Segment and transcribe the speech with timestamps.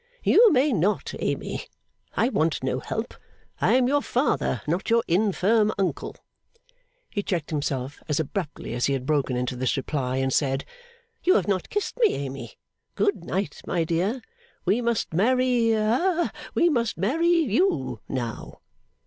[0.23, 1.67] 'You may not, Amy.
[2.15, 3.13] I want no help.
[3.59, 6.15] I am your father, not your infirm uncle!'
[7.11, 10.65] He checked himself, as abruptly as he had broken into this reply, and said,
[11.23, 12.57] 'You have not kissed me, Amy.
[12.95, 14.23] Good night, my dear!
[14.65, 18.57] We must marry ha we must marry you, now.